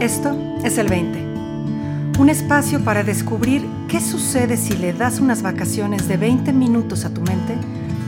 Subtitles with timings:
[0.00, 0.34] Esto
[0.64, 2.18] es el 20.
[2.18, 7.12] Un espacio para descubrir qué sucede si le das unas vacaciones de 20 minutos a
[7.12, 7.54] tu mente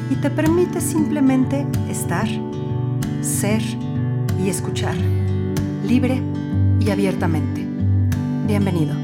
[0.09, 2.27] y te permite simplemente estar,
[3.21, 3.61] ser
[4.43, 4.95] y escuchar,
[5.85, 6.23] libre
[6.81, 7.61] y abiertamente.
[8.47, 8.95] Bienvenido.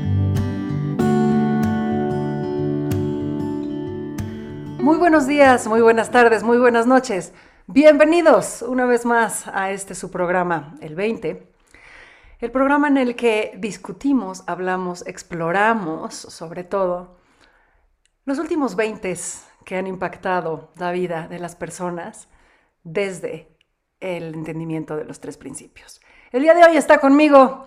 [4.83, 7.35] Muy buenos días, muy buenas tardes, muy buenas noches.
[7.67, 11.48] Bienvenidos una vez más a este su programa, el 20.
[12.41, 17.19] El programa en el que discutimos, hablamos, exploramos, sobre todo,
[18.25, 19.13] los últimos 20
[19.65, 22.29] que han impactado la vida de las personas
[22.85, 23.49] desde
[23.99, 26.01] el entendimiento de los tres principios.
[26.31, 27.67] El día de hoy está conmigo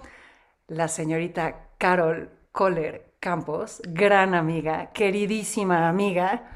[0.67, 6.49] la señorita Carol Kohler Campos, gran amiga, queridísima amiga,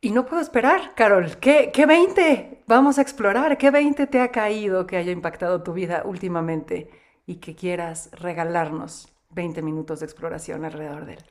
[0.00, 1.38] y no puedo esperar, Carol.
[1.38, 3.58] ¿Qué, ¿Qué 20 vamos a explorar?
[3.58, 6.88] ¿Qué 20 te ha caído que haya impactado tu vida últimamente
[7.26, 11.24] y que quieras regalarnos 20 minutos de exploración alrededor de él?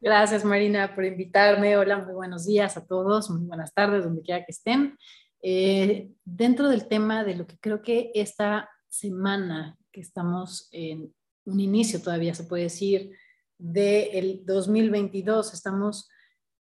[0.00, 1.76] Gracias, Marina, por invitarme.
[1.76, 4.98] Hola, muy buenos días a todos, muy buenas tardes, donde quiera que estén.
[5.42, 11.60] Eh, dentro del tema de lo que creo que esta semana que estamos en un
[11.60, 13.12] inicio, todavía se puede decir,
[13.58, 16.08] del 2022, estamos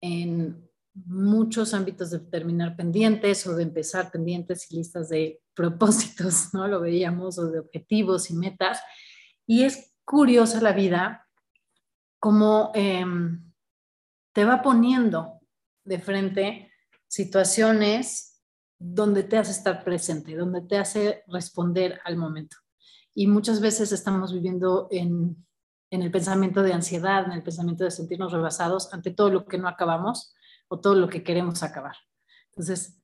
[0.02, 6.68] en muchos ámbitos de terminar pendientes o de empezar pendientes y listas de propósitos, ¿no?
[6.68, 8.82] Lo veíamos, o de objetivos y metas.
[9.46, 11.28] Y es curiosa la vida
[12.20, 13.52] como em,
[14.34, 15.40] te va poniendo
[15.86, 16.72] de frente
[17.08, 18.42] situaciones
[18.78, 22.58] donde te hace estar presente, donde te hace responder al momento.
[23.14, 25.46] Y muchas veces estamos viviendo en
[25.92, 29.58] en el pensamiento de ansiedad, en el pensamiento de sentirnos rebasados ante todo lo que
[29.58, 30.36] no acabamos
[30.68, 31.96] o todo lo que queremos acabar.
[32.52, 33.00] Entonces,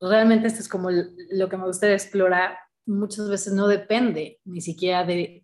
[0.00, 2.58] realmente esto es como lo que me gustaría explorar.
[2.86, 5.42] Muchas veces no depende ni siquiera de,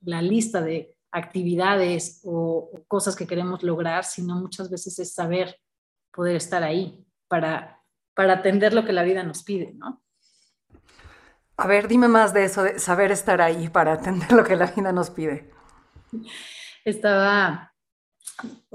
[0.00, 5.56] la lista de actividades o, cosas que queremos lograr, sino muchas veces es saber
[6.12, 7.82] poder estar ahí para,
[8.14, 10.02] para atender lo que la vida nos pide, ¿no?
[11.56, 14.66] A ver, dime más de eso, de saber estar ahí para atender lo que la
[14.66, 15.51] vida nos pide.
[16.84, 17.72] Estaba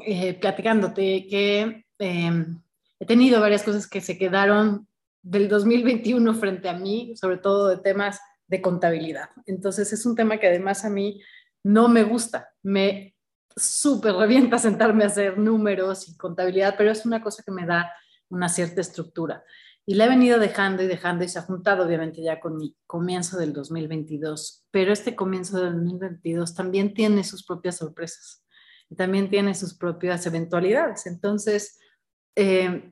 [0.06, 2.62] eh, platicándote que em,
[3.00, 4.88] he tenido varias cosas que se quedaron
[5.22, 9.30] del 2021 frente a mí, sobre todo de temas de contabilidad.
[9.46, 11.22] Entonces es un tema que además a mí
[11.64, 12.50] no me gusta.
[12.64, 13.16] Me
[13.56, 17.92] súper revienta sentarme a hacer números y contabilidad, pero es una cosa que me da
[18.30, 19.44] una cierta estructura.
[19.90, 22.76] Y la he venido dejando y dejando y se ha juntado obviamente ya con mi
[22.86, 24.66] comienzo del 2022.
[24.70, 28.44] Pero este comienzo del 2022 también tiene sus propias sorpresas
[28.90, 31.06] y también tiene sus propias eventualidades.
[31.06, 31.80] Entonces,
[32.36, 32.92] eh,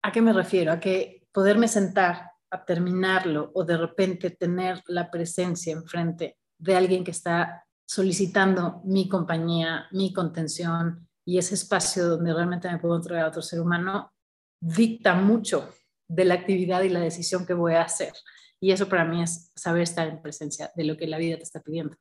[0.00, 0.70] ¿a qué me refiero?
[0.70, 7.02] A que poderme sentar a terminarlo o de repente tener la presencia enfrente de alguien
[7.02, 13.24] que está solicitando mi compañía, mi contención y ese espacio donde realmente me puedo entregar
[13.24, 14.12] a otro ser humano,
[14.60, 15.68] dicta mucho
[16.08, 18.12] de la actividad y la decisión que voy a hacer.
[18.60, 21.44] Y eso para mí es saber estar en presencia de lo que la vida te
[21.44, 21.96] está pidiendo.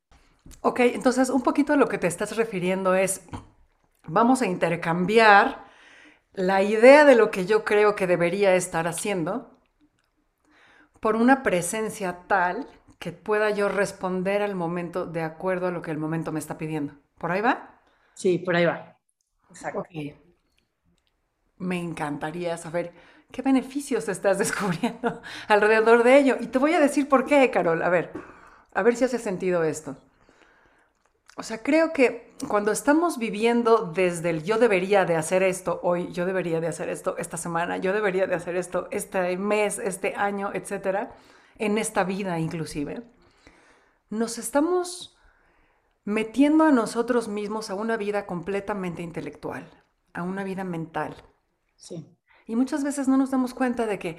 [0.61, 3.21] Ok, entonces un poquito a lo que te estás refiriendo es,
[4.07, 5.65] vamos a intercambiar
[6.33, 9.59] la idea de lo que yo creo que debería estar haciendo
[10.99, 12.67] por una presencia tal
[12.99, 16.57] que pueda yo responder al momento de acuerdo a lo que el momento me está
[16.57, 16.95] pidiendo.
[17.17, 17.81] ¿Por ahí va?
[18.13, 18.97] Sí, por ahí va.
[19.49, 19.83] Exacto.
[21.57, 22.93] Me encantaría saber
[23.31, 26.37] ¿Qué beneficios estás descubriendo alrededor de ello?
[26.39, 27.81] Y te voy a decir por qué, Carol.
[27.81, 28.11] A ver,
[28.73, 29.97] a ver si hace sentido esto.
[31.39, 36.11] O sea, creo que cuando estamos viviendo desde el yo debería de hacer esto hoy,
[36.11, 40.15] yo debería de hacer esto esta semana, yo debería de hacer esto este mes, este
[40.15, 41.15] año, etcétera,
[41.59, 43.03] en esta vida inclusive,
[44.09, 45.15] nos estamos
[46.05, 49.69] metiendo a nosotros mismos a una vida completamente intelectual,
[50.13, 51.15] a una vida mental.
[51.75, 52.16] Sí.
[52.47, 54.17] Y muchas veces no nos damos cuenta de que,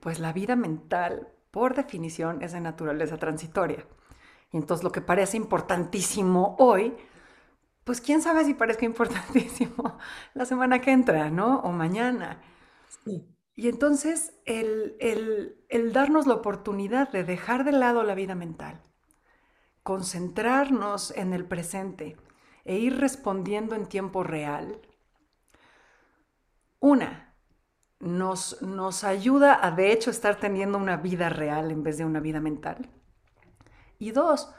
[0.00, 3.86] pues la vida mental, por definición, es de naturaleza transitoria.
[4.52, 6.94] Y entonces lo que parece importantísimo hoy,
[7.84, 9.98] pues quién sabe si parezca importantísimo
[10.34, 11.60] la semana que entra, ¿no?
[11.60, 12.42] O mañana.
[13.56, 14.96] Y entonces el,
[15.68, 18.82] el darnos la oportunidad de dejar de lado la vida mental,
[19.82, 22.16] concentrarnos en el presente
[22.64, 24.80] e ir respondiendo en tiempo real.
[26.80, 27.31] Una,
[28.02, 32.20] nos, nos ayuda a de hecho estar teniendo una vida real en vez de una
[32.20, 32.90] vida mental.
[33.98, 34.52] Y dos,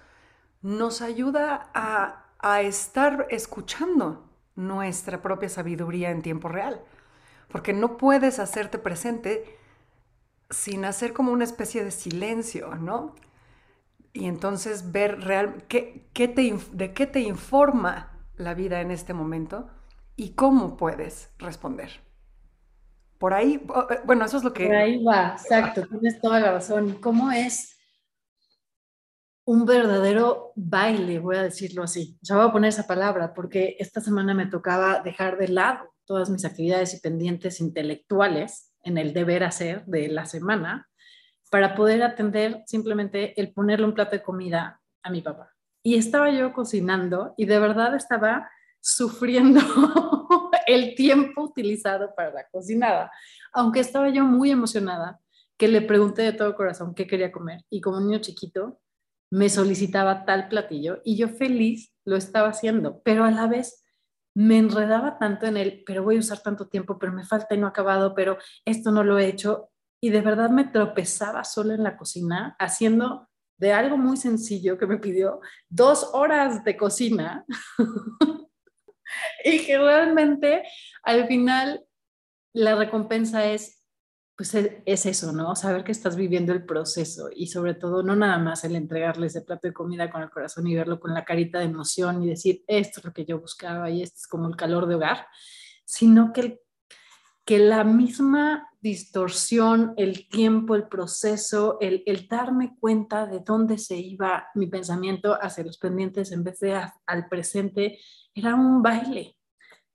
[0.63, 6.81] nos ayuda a, a estar escuchando nuestra propia sabiduría en tiempo real.
[7.49, 9.59] Porque no puedes hacerte presente
[10.49, 13.13] sin hacer como una especie de silencio, ¿no?
[14.13, 19.67] y entonces ver real, qué, te, de qué te informa la vida en este momento
[20.15, 22.01] y cómo puedes responder.
[23.17, 24.65] Por ahí, eh, bueno, eso es lo que...
[24.65, 26.95] Por ahí va, exacto, tienes toda la razón.
[27.01, 27.77] ¿Cómo es
[29.45, 32.17] un verdadero baile, voy a decirlo así?
[32.21, 35.93] O sea, voy a poner esa palabra porque esta semana me tocaba dejar de lado
[36.05, 40.89] todas mis actividades y pendientes intelectuales en el deber hacer de la semana
[41.49, 45.53] para poder atender simplemente el ponerle un plato de comida a mi papá.
[45.83, 48.49] Y estaba yo cocinando y de verdad estaba
[48.79, 49.61] sufriendo
[50.67, 53.11] el tiempo utilizado para la cocinada,
[53.51, 55.19] aunque estaba yo muy emocionada
[55.57, 58.79] que le pregunté de todo corazón qué quería comer y como niño chiquito
[59.31, 63.83] me solicitaba tal platillo y yo feliz lo estaba haciendo, pero a la vez
[64.35, 67.57] me enredaba tanto en el, pero voy a usar tanto tiempo, pero me falta y
[67.57, 69.69] no acabado, pero esto no lo he hecho.
[70.01, 74.87] Y de verdad me tropezaba solo en la cocina haciendo de algo muy sencillo que
[74.87, 75.39] me pidió
[75.69, 77.45] dos horas de cocina
[79.45, 80.63] y que realmente
[81.03, 81.85] al final
[82.53, 83.83] la recompensa es
[84.35, 85.55] pues es, eso, ¿no?
[85.55, 89.41] Saber que estás viviendo el proceso y sobre todo no nada más el entregarle ese
[89.41, 92.63] plato de comida con el corazón y verlo con la carita de emoción y decir,
[92.67, 95.27] esto es lo que yo buscaba y esto es como el calor de hogar,
[95.85, 96.61] sino que,
[97.45, 103.95] que la misma distorsión, el tiempo, el proceso, el, el darme cuenta de dónde se
[103.95, 107.97] iba mi pensamiento hacia los pendientes en vez de al presente,
[108.35, 109.37] era un baile,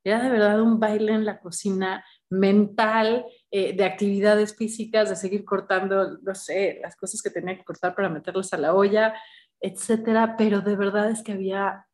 [0.02, 5.44] era de verdad un baile en la cocina mental, eh, de actividades físicas, de seguir
[5.44, 9.14] cortando, no sé, las cosas que tenía que cortar para meterlas a la olla,
[9.61, 11.88] etcétera, pero de verdad es que había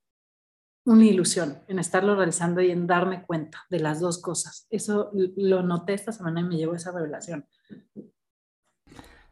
[0.85, 4.67] una ilusión en estarlo realizando y en darme cuenta de las dos cosas.
[4.71, 7.47] Eso lo noté esta semana y me llevó esa revelación.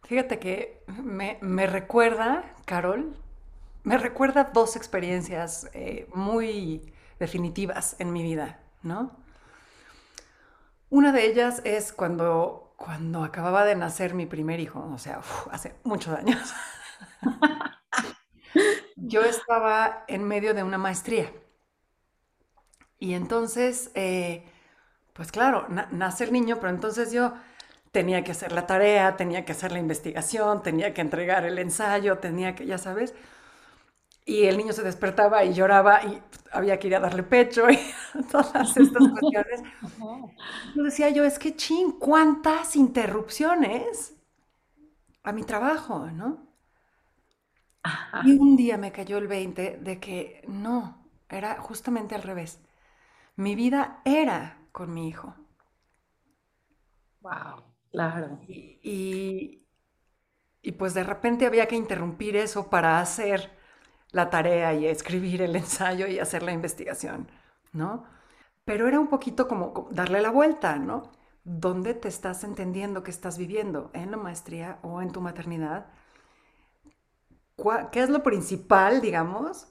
[0.04, 3.14] Fíjate que me, me recuerda, Carol,
[3.84, 9.16] me recuerda dos experiencias eh, muy definitivas en mi vida, ¿no?
[10.88, 15.20] Una de ellas es cuando, cuando acababa de nacer mi primer hijo, o sea,
[15.50, 16.52] hace muchos años.
[19.12, 21.30] yo estaba en medio de una maestría.
[22.98, 24.44] Y entonces, eh,
[25.14, 27.34] pues claro, nace el niño, pero entonces yo
[27.92, 32.18] tenía que hacer la tarea, tenía que hacer la investigación, tenía que entregar el ensayo,
[32.18, 33.14] tenía que, ya sabes,
[34.24, 36.22] y el niño se despertaba y lloraba y
[36.52, 37.78] había que ir a darle pecho y
[38.30, 39.62] todas estas cuestiones.
[40.74, 44.14] Yo decía yo, es que ching, cuántas interrupciones
[45.24, 46.51] a mi trabajo, ¿no?
[48.20, 52.58] Y un día me cayó el 20 de que no, era justamente al revés.
[53.37, 55.34] Mi vida era con mi hijo.
[57.23, 58.38] Wow, claro.
[58.82, 59.62] y,
[60.62, 63.50] y pues de repente había que interrumpir eso para hacer
[64.12, 67.31] la tarea y escribir el ensayo y hacer la investigación,
[67.73, 68.05] ¿no?
[68.64, 71.12] Pero era un poquito como darle la vuelta, ¿no?
[71.44, 73.90] ¿Dónde te estás entendiendo que estás viviendo?
[73.94, 75.87] ¿En la maestría o en tu maternidad?
[77.90, 79.68] ¿Qué es lo principal, digamos?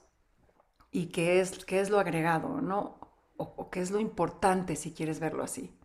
[0.90, 2.98] ¿Y qué es, qué es lo agregado, ¿no?
[3.36, 5.76] O, qué es lo importante si quieres verlo así.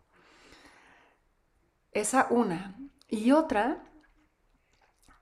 [1.92, 2.76] Esa una.
[3.08, 3.82] Y otra,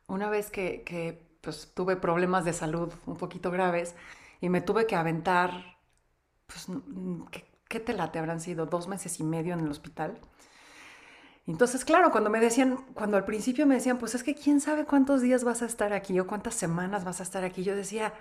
[0.07, 3.95] una vez que, pues tuve problemas de salud un poquito graves
[4.41, 5.79] y me tuve que aventar,
[6.47, 6.67] pues,
[7.69, 8.19] ¿qué, te late?
[8.19, 10.21] Habrán sido dos meses y medio en el hospital.
[11.47, 14.85] Entonces, claro, cuando me decían, cuando al principio me decían, pues es que quién sabe
[14.85, 18.13] cuántos días vas a estar aquí o cuántas semanas vas a estar aquí, yo decía,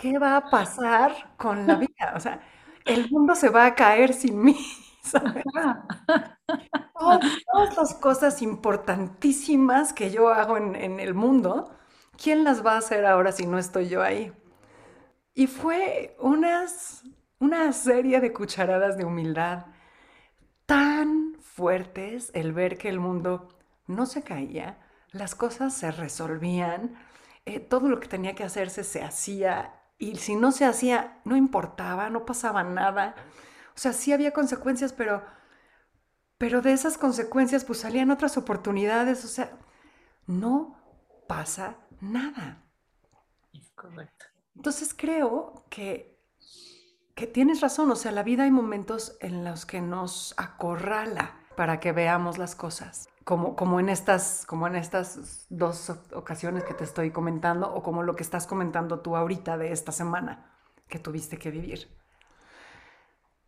[0.00, 2.14] ¿qué va a pasar con la vida?
[2.16, 2.40] O sea,
[2.84, 4.56] el mundo se va a caer sin mí.
[5.02, 5.44] ¿sabes?
[6.98, 11.74] Todas, las cosas importantísimas que yo hago en, en el mundo,
[12.16, 14.32] ¿quién las va a hacer ahora si no estoy yo ahí?
[15.34, 17.04] Y fue unas,
[17.38, 19.66] una serie de cucharadas de humildad
[20.66, 23.48] tan fuertes el ver que el mundo
[23.86, 24.78] no se caía,
[25.10, 26.94] las cosas se resolvían,
[27.44, 31.36] eh, todo lo que tenía que hacerse se hacía y si no se hacía no
[31.36, 33.14] importaba, no pasaba nada.
[33.74, 35.22] O sea, sí había consecuencias, pero,
[36.38, 39.24] pero de esas consecuencias pues salían otras oportunidades.
[39.24, 39.58] O sea,
[40.26, 40.78] no
[41.28, 42.64] pasa nada.
[43.74, 44.24] Correcto.
[44.56, 46.18] Entonces creo que,
[47.14, 51.80] que tienes razón, o sea, la vida hay momentos en los que nos acorrala para
[51.80, 56.84] que veamos las cosas, como, como, en estas, como en estas dos ocasiones que te
[56.84, 60.56] estoy comentando o como lo que estás comentando tú ahorita de esta semana
[60.88, 61.88] que tuviste que vivir.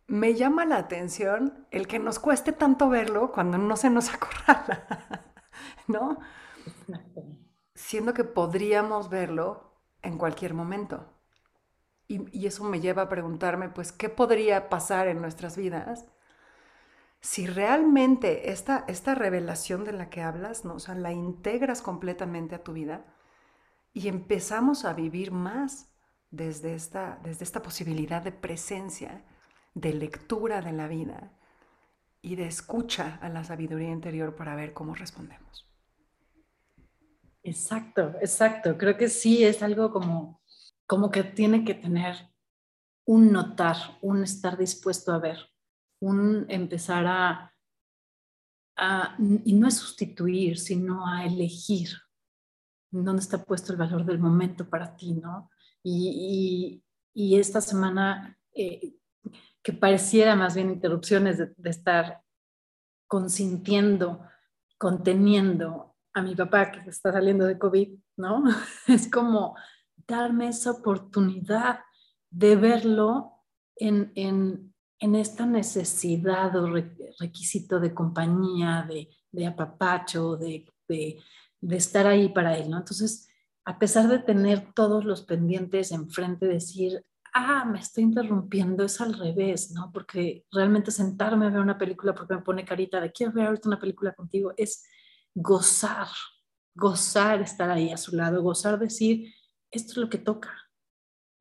[0.07, 5.23] Me llama la atención el que nos cueste tanto verlo cuando no se nos acorrala,
[5.87, 6.19] ¿no?
[7.75, 11.11] siendo que podríamos verlo en cualquier momento.
[12.07, 16.05] Y, eso me lleva a preguntarme, pues, ¿qué podría pasar en nuestras vidas
[17.25, 20.75] si realmente esta, esta revelación de la que hablas, ¿no?
[20.75, 23.03] o sea, la integras completamente a tu vida
[23.93, 25.91] y empezamos a vivir más
[26.29, 29.25] desde esta, desde esta posibilidad de presencia,
[29.73, 31.33] de lectura de la vida
[32.21, 35.67] y de escucha a la sabiduría interior para ver cómo respondemos.
[37.41, 38.77] Exacto, exacto.
[38.77, 40.43] Creo que sí es algo como,
[40.85, 42.29] como que tiene que tener
[43.03, 45.54] un notar, un estar dispuesto a ver,
[45.99, 47.51] un empezar a,
[49.43, 51.89] y no es sustituir, sino a elegir
[52.91, 55.49] dónde está puesto el valor del momento para ti, ¿no?
[55.83, 56.81] Y,
[57.15, 58.95] esta semana, eh,
[59.63, 62.21] que pareciera más bien interrupciones de, de estar
[63.07, 64.21] consintiendo,
[64.77, 68.43] conteniendo a mi papá que está saliendo de COVID, ¿no?
[68.87, 69.55] Es como
[70.07, 71.79] darme esa oportunidad
[72.29, 73.43] de verlo
[73.75, 76.73] en, en, en esta necesidad o
[77.19, 78.87] requisito de compañía,
[79.31, 81.21] de, apapacho, de, de,
[81.61, 82.77] de, estar ahí para él, ¿no?
[82.77, 83.27] Entonces,
[83.65, 89.13] a pesar de tener todos los pendientes enfrente, decir, ah, me estoy interrumpiendo, es al
[89.13, 89.91] revés, ¿no?
[89.91, 93.67] Porque realmente sentarme a ver una película porque me pone carita de quiero ver ahorita
[93.67, 94.85] una película contigo, es
[95.33, 96.07] gozar,
[96.73, 99.33] gozar estar ahí a su lado, gozar decir,
[99.69, 100.53] esto es lo que toca,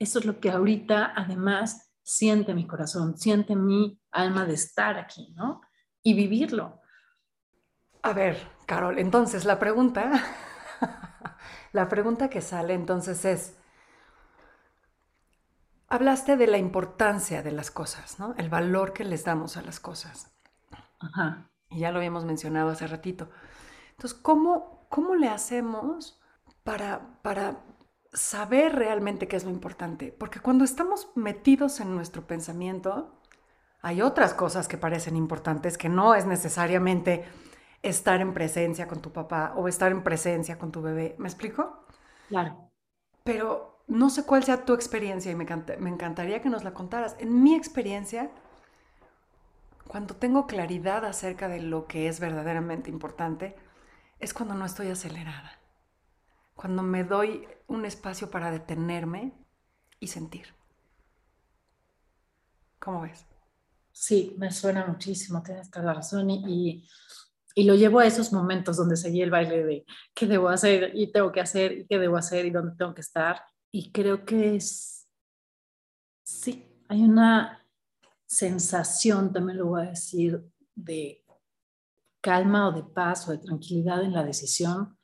[0.00, 5.32] esto es lo que ahorita además siente mi corazón, siente mi alma de estar aquí,
[5.34, 5.62] ¿no?
[6.02, 6.80] Y vivirlo.
[8.02, 10.12] A ver, Carol, entonces la pregunta,
[11.72, 13.56] la pregunta que sale entonces es,
[15.88, 18.34] hablaste de la importancia de las cosas, ¿no?
[18.36, 20.30] El valor que les damos a las cosas.
[21.00, 21.50] Ajá.
[21.70, 23.30] Y ya lo habíamos mencionado hace ratito.
[23.92, 26.20] Entonces, ¿cómo, cómo le hacemos
[26.62, 27.64] para, para
[28.14, 30.14] saber realmente qué es lo importante?
[30.18, 33.20] Porque cuando estamos metidos en nuestro pensamiento,
[33.82, 37.24] hay otras cosas que parecen importantes que no es necesariamente
[37.82, 41.16] estar en presencia con tu papá o estar en presencia con tu bebé.
[41.18, 41.84] ¿Me explico?
[42.28, 42.70] Claro.
[43.24, 45.44] Pero no sé cuál sea tu experiencia y me,
[45.78, 47.16] me encantaría que nos la contaras.
[47.18, 48.30] En mi experiencia,
[49.86, 53.54] cuando tengo claridad acerca de lo que es verdaderamente importante,
[54.18, 55.58] es cuando no estoy acelerada,
[56.54, 59.32] cuando me doy un espacio para detenerme
[60.00, 60.46] y sentir.
[62.78, 63.26] ¿Cómo ves?
[63.92, 66.84] Sí, me suena muchísimo, tienes toda la razón y,
[67.54, 71.12] y, lo llevo a esos momentos donde seguí el baile de qué debo hacer y
[71.12, 73.40] tengo que hacer y qué debo hacer y dónde tengo que estar.
[73.70, 75.08] Y creo que es,
[76.24, 77.64] sí, hay una
[78.26, 80.44] sensación, también lo voy a decir,
[80.74, 81.24] de
[82.20, 84.98] calma o de paz o de tranquilidad en la decisión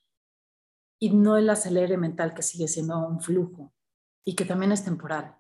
[1.01, 3.73] y no el acelere mental que sigue siendo un flujo
[4.25, 5.35] y que también es temporal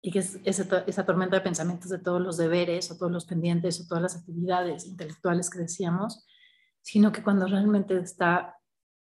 [0.00, 3.80] y que es esa, tormenta de pensamientos de todos los deberes o todos los pendientes
[3.80, 6.26] o todas las actividades intelectuales que decíamos,
[6.82, 8.58] sino que cuando realmente está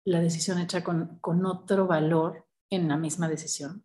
[0.05, 3.85] la decisión hecha con, con otro valor en la misma decisión,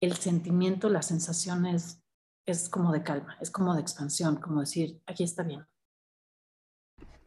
[0.00, 2.02] el sentimiento, la sensación es,
[2.44, 5.64] es como de calma, es como de expansión, como decir, aquí está bien,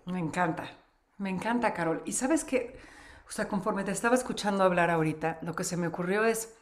[0.05, 0.70] me encanta,
[1.17, 2.03] me encanta, Carol.
[2.05, 2.77] Y sabes que,
[3.27, 6.55] o sea, conforme te estaba escuchando hablar ahorita, lo que se me ocurrió es,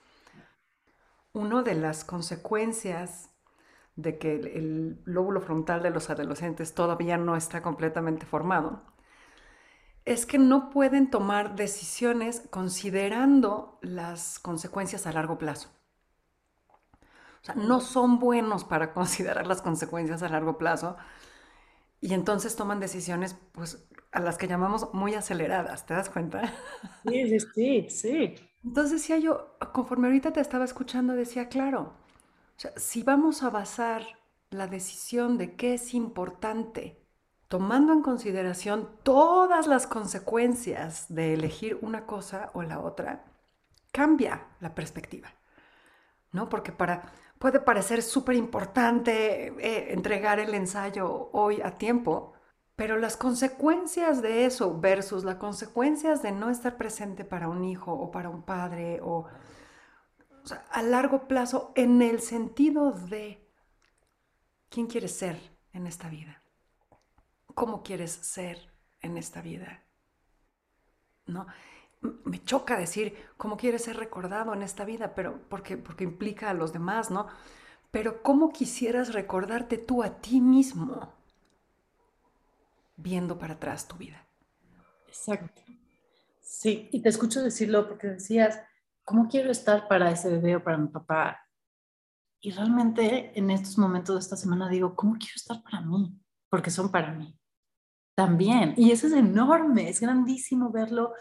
[1.34, 3.30] una de las consecuencias
[3.96, 8.84] de que el, lóbulo frontal de los adolescentes todavía no está completamente formado,
[10.06, 15.70] es que no pueden tomar decisiones considerando las consecuencias a largo plazo.
[17.42, 20.98] O sea, no son buenos para considerar las consecuencias a largo plazo
[22.02, 26.54] y entonces toman decisiones, pues, a las que llamamos muy aceleradas, ¿te das cuenta?
[27.06, 28.36] Sí, sí, sí.
[28.64, 31.94] Entonces decía yo, conforme ahorita te estaba escuchando, decía, claro,
[32.58, 34.04] o sea, si vamos a basar
[34.52, 36.98] la decisión de qué es importante,
[37.50, 43.26] tomando en consideración todas las consecuencias de elegir una cosa o la otra,
[43.92, 45.34] cambia la perspectiva,
[46.32, 46.50] ¿no?
[46.50, 52.33] Porque para puede parecer súper importante eh, entregar el ensayo hoy a tiempo,
[52.76, 57.94] pero las consecuencias de eso versus las consecuencias de no estar presente para un hijo
[57.94, 59.26] o para un padre o,
[60.72, 63.48] a largo plazo en el sentido de
[64.70, 65.40] quién quieres ser
[65.72, 66.42] en esta vida,
[67.54, 69.84] cómo quieres ser en esta vida,
[71.28, 71.48] ¿no?
[72.26, 76.54] me choca decir cómo quieres ser recordado en esta vida, pero porque, porque implica a
[76.54, 77.28] los demás, ¿no?
[77.92, 81.14] Pero cómo quisieras recordarte tú a ti mismo
[82.96, 84.28] viendo para atrás tu vida.
[85.08, 85.62] Exacto.
[86.42, 88.60] Sí, y te escucho decirlo porque decías,
[89.04, 91.40] ¿cómo quiero estar para ese bebé o para mi papá?
[92.40, 96.20] Y realmente en estos momentos de esta semana digo, ¿cómo quiero estar para mí?
[96.50, 97.38] Porque son para mí.
[98.16, 98.74] También.
[98.78, 101.14] Y eso es enorme, es grandísimo verlo,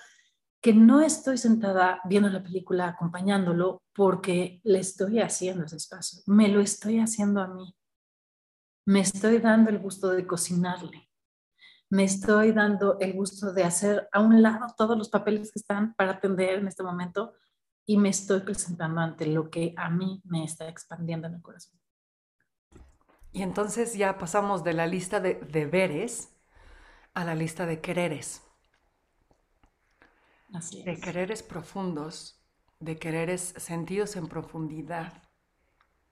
[0.61, 6.21] que no estoy sentada viendo la película, acompañándolo, porque le estoy haciendo ese espacio.
[6.27, 7.75] Me lo estoy haciendo a mí.
[8.85, 11.12] Me estoy dando el gusto de cocinarle
[11.93, 15.93] me estoy dando el gusto de hacer a un lado todos los papeles que están
[15.93, 17.35] para atender en este momento
[17.85, 21.79] y me estoy presentando ante lo que a mí me está expandiendo en el corazón.
[23.31, 26.35] Y entonces ya pasamos de la lista de deberes
[27.13, 28.43] a la lista de quereres.
[30.55, 30.87] Así es.
[30.87, 32.43] De quereres profundos,
[32.81, 35.13] de quereres sentidos en profundidad,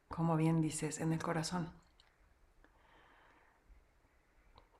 [0.08, 1.79] como bien dices, en el corazón.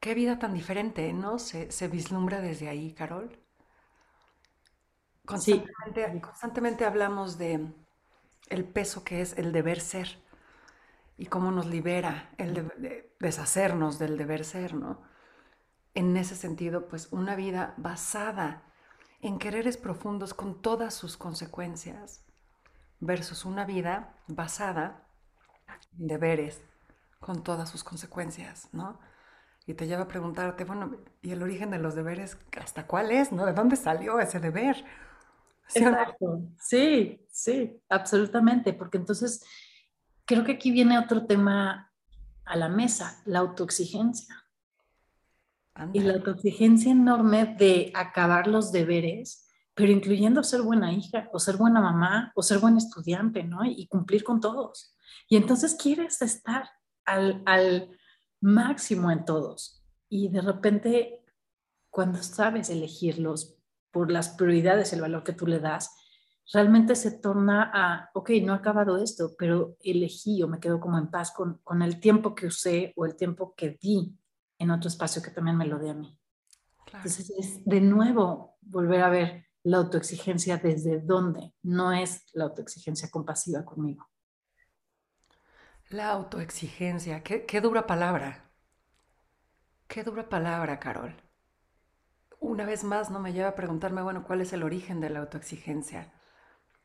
[0.00, 1.38] Qué vida tan diferente, ¿no?
[1.38, 3.38] Se, se vislumbra desde ahí, Carol.
[5.24, 6.20] Constantemente, sí.
[6.20, 7.72] constantemente hablamos de
[8.48, 10.18] el peso que es el deber ser
[11.16, 15.02] y cómo nos libera el de, de deshacernos del deber ser, ¿no?
[15.94, 18.62] En ese sentido, pues una vida basada
[19.22, 22.24] en quereres profundos con todas sus consecuencias
[23.00, 25.06] versus una vida basada
[25.98, 26.62] en deberes
[27.20, 28.98] con todas sus consecuencias, ¿no?
[29.66, 33.32] Y te lleva a preguntarte, bueno, ¿y el origen de los deberes hasta cuál es?
[33.32, 33.46] ¿no?
[33.46, 34.84] ¿De dónde salió ese deber?
[35.68, 36.42] ¿Sí Exacto.
[36.58, 39.44] Sí, sí, absolutamente, porque entonces
[40.24, 41.92] creo que aquí viene otro tema
[42.44, 44.34] a la mesa, la autoexigencia.
[45.74, 45.98] Anda.
[45.98, 51.56] Y la autoexigencia enorme de acabar los deberes, pero incluyendo ser buena hija, o ser
[51.56, 53.64] buena mamá, o ser buen estudiante, ¿no?
[53.64, 54.96] Y cumplir con todos.
[55.28, 56.68] Y entonces quieres estar
[57.04, 57.88] al, al
[58.40, 59.82] máximo en todos.
[60.08, 61.24] Y de repente,
[61.90, 63.56] cuando sabes elegirlos
[63.90, 65.90] por las prioridades, el valor que tú le das,
[66.52, 70.98] realmente se torna a, ok, no he acabado esto, pero elegí o me quedo como
[70.98, 74.16] en paz con, con el tiempo que usé o el tiempo que di
[74.58, 76.18] en otro espacio que también me lo dé a mí.
[76.84, 77.06] Claro.
[77.06, 83.10] Entonces es de nuevo volver a ver la autoexigencia desde dónde, no es la autoexigencia
[83.10, 84.08] compasiva conmigo.
[85.90, 88.48] La autoexigencia, qué, dura palabra.
[89.88, 91.16] Qué dura palabra, Carol.
[92.38, 95.18] Una vez más no me lleva a preguntarme, bueno, ¿cuál es el origen de la
[95.18, 96.12] autoexigencia?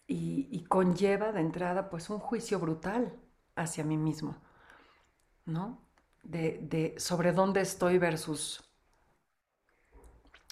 [0.08, 3.16] Y, conlleva de entrada pues un juicio brutal
[3.56, 4.42] hacia mí mismo,
[5.46, 5.88] ¿no?
[6.24, 8.64] De, sobre dónde estoy versus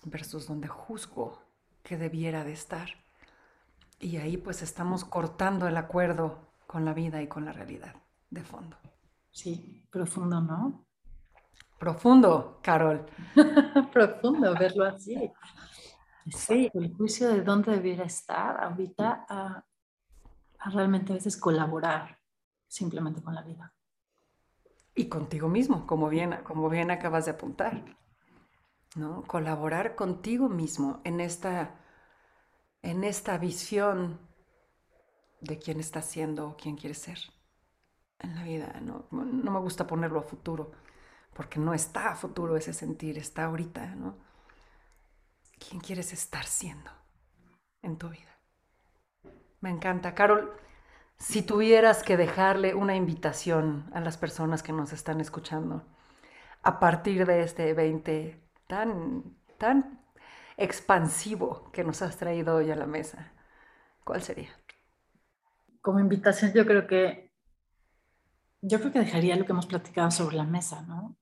[0.05, 1.41] versus donde juzgo
[1.81, 2.89] que debiera de estar.
[3.99, 8.02] Y ahí pues estamos cortando el acuerdo con la vida y con la realidad
[8.33, 8.77] de fondo.
[9.31, 10.85] Sí, profundo, ¿no?
[11.79, 13.05] Profundo, Carol.
[13.93, 15.31] Profundo verlo así.
[16.31, 19.65] Sí, el juicio de dónde debiera estar ahorita a,
[20.59, 22.17] a, realmente a veces colaborar
[22.67, 23.73] simplemente con la vida.
[24.95, 27.83] Y contigo mismo, como bien, como bien acabas de apuntar.
[28.95, 29.23] ¿no?
[29.23, 31.75] Colaborar contigo mismo en esta,
[32.81, 34.19] en esta visión
[35.41, 37.19] de quién estás siendo o quién quieres ser
[38.23, 38.79] en la vida.
[38.81, 40.71] No, no me gusta ponerlo a futuro,
[41.33, 44.17] porque no está a futuro ese sentir, está ahorita, ¿no?
[45.59, 46.91] ¿Quién quieres estar siendo
[47.81, 48.39] en tu vida?
[49.61, 50.13] Me encanta.
[50.13, 50.51] Carol,
[51.17, 55.85] si tuvieras que dejarle una invitación a las personas que nos están escuchando
[56.63, 60.01] a partir de este 20 tan, tan
[60.57, 63.31] expansivo que nos has traído hoy a la mesa,
[64.03, 64.49] ¿cuál sería?
[65.81, 67.32] Como invitación yo creo que
[68.65, 71.17] yo creo que dejaría lo que hemos platicado sobre la mesa, ¿no?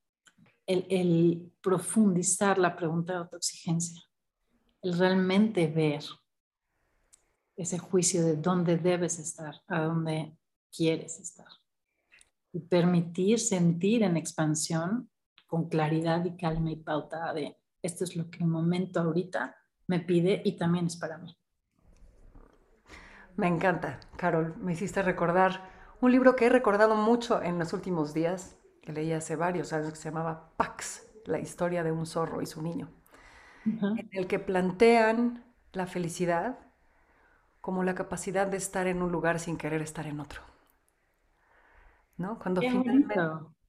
[0.68, 4.02] El, profundizar la pregunta de autoexigencia,
[4.84, 6.04] el realmente ver
[7.58, 10.38] ese juicio de dónde debes estar, a dónde
[10.76, 11.48] quieres estar.
[12.54, 15.10] Y permitir sentir en expansión
[15.48, 19.56] con claridad y calma y pauta de esto es lo que el momento ahorita
[19.88, 21.36] me pide y también es para mí.
[23.36, 24.56] Me encanta, Carol.
[24.58, 29.14] Me hiciste recordar un libro que he recordado mucho en los últimos días, que leí
[29.14, 32.90] hace varios años, que se llamaba Pax, la historia de un zorro y su niño,
[33.66, 34.00] uh -huh.
[34.00, 36.58] en el que plantean la felicidad
[37.62, 40.42] como la capacidad de estar en un lugar sin querer estar en otro.
[42.18, 42.40] ¿No?
[42.40, 43.16] Cuando finalmente,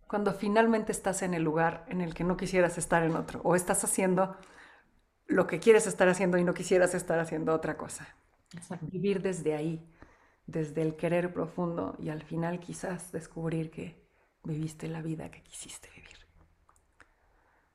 [0.09, 3.55] cuando finalmente estás en el lugar en el que no quisieras estar en otro, o
[3.55, 4.37] estás haciendo
[5.27, 8.07] lo que quieres estar haciendo y no quisieras estar haciendo otra cosa.
[8.55, 8.87] Exacto.
[8.91, 9.87] Vivir desde ahí,
[10.47, 14.03] desde el querer profundo y al final quizás descubrir que
[14.45, 16.13] viviste la vida que quisiste vivir.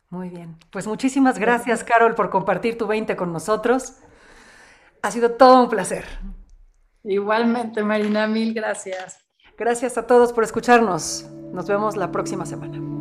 [0.10, 0.58] Muy bien.
[0.72, 3.98] Pues muchísimas gracias, Carol, por compartir tu 20 con nosotros.
[5.02, 6.06] Ha sido todo un placer.
[7.04, 9.20] Igualmente, Marina, mil gracias.
[9.58, 11.30] Gracias a todos por escucharnos.
[11.52, 12.97] Nos vemos la próxima semana.